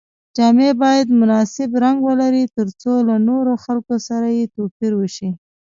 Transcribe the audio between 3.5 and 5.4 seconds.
خلکو سره یې توپیر وشي.